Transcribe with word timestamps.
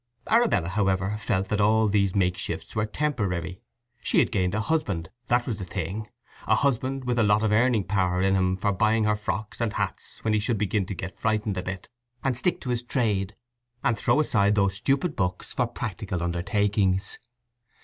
Arabella, 0.25 0.69
however, 0.69 1.15
felt 1.19 1.49
that 1.49 1.61
all 1.61 1.87
these 1.87 2.15
make 2.15 2.35
shifts 2.35 2.75
were 2.75 2.87
temporary; 2.87 3.61
she 4.01 4.17
had 4.17 4.31
gained 4.31 4.55
a 4.55 4.59
husband; 4.61 5.11
that 5.27 5.45
was 5.45 5.59
the 5.59 5.63
thing—a 5.63 6.55
husband 6.55 7.05
with 7.05 7.19
a 7.19 7.23
lot 7.23 7.43
of 7.43 7.51
earning 7.51 7.83
power 7.83 8.19
in 8.19 8.33
him 8.33 8.57
for 8.57 8.71
buying 8.71 9.03
her 9.03 9.15
frocks 9.15 9.61
and 9.61 9.73
hats 9.73 10.17
when 10.23 10.33
he 10.33 10.39
should 10.39 10.57
begin 10.57 10.87
to 10.87 10.95
get 10.95 11.19
frightened 11.19 11.55
a 11.55 11.61
bit, 11.61 11.87
and 12.23 12.35
stick 12.35 12.59
to 12.61 12.69
his 12.71 12.81
trade, 12.81 13.35
and 13.83 13.95
throw 13.95 14.19
aside 14.19 14.55
those 14.55 14.73
stupid 14.73 15.15
books 15.15 15.53
for 15.53 15.67
practical 15.67 16.23
undertakings. 16.23 17.19